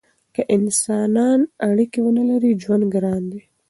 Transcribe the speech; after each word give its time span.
که 0.35 0.41
انسانان 0.55 1.39
اړیکې 1.69 1.99
ونلري 2.03 2.51
ژوند 2.63 2.83
ګران 2.93 3.23
دی. 3.31 3.41